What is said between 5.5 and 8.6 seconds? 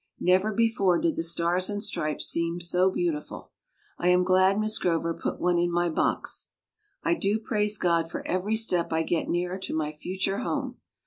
in my box. I do praise God for eyery